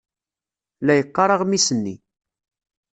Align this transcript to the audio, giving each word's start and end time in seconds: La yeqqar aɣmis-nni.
La 0.85 0.93
yeqqar 0.95 1.29
aɣmis-nni. 1.35 1.95